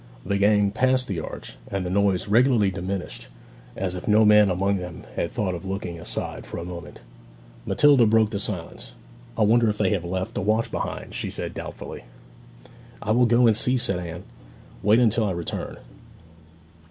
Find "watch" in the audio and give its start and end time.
10.41-10.71